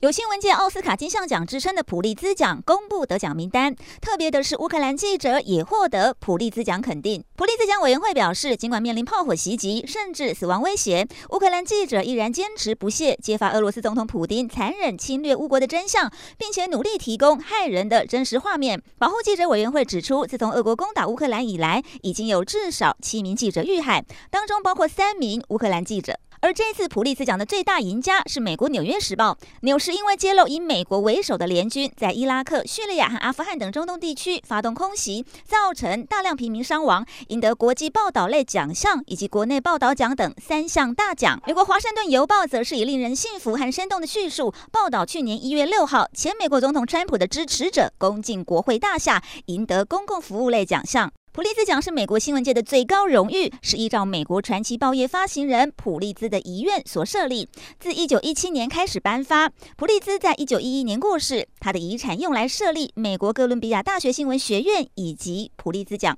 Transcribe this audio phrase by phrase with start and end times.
[0.00, 7.24] 有新闻界奥斯卡金像奖之称的普利兹奖公布得奖名单，特别的是乌克兰记者也获得普利兹奖肯定。
[7.34, 18.82] 普利兹奖委员会表示，尽管面临炮火袭击甚至死亡威胁，乌克兰记者依然坚持不懈揭发俄罗斯总统普丁残忍侵略乌国的真相，并且努力提供骇人的真实画面。
[18.98, 26.20] 保护记者委员会指出，自从俄国攻打乌克兰以来，已经有至少七名记者遇害，当中包括三名乌克兰记者。
[26.46, 29.32] 而这次普利兹奖的最大赢家是美国《纽约时报》，
[29.62, 41.42] 纽时因为揭露以美国为首的联军在伊拉克、叙利亚和阿富汗等中东地区发动空袭，造成大量平民伤亡，赢得国际报道类奖项以及国内报道奖等三项大奖。
[41.48, 51.12] 美国《华盛顿邮报》则是以令人信服和生动的叙述报道，去年一月六号前美国总统川普的支持者攻进国会大厦，赢得公共服务类奖项。
[51.36, 57.46] 普利兹奖是美国新闻界的最高荣誉，是依照美国传奇报业发行人普利兹的遗愿所设立。
[57.78, 59.52] 自一九一七年开始颁发。
[59.76, 66.14] 普利兹在一九一一年过世，他的遗产用来设立美国哥伦比亚大学新闻学院以及普利兹奖。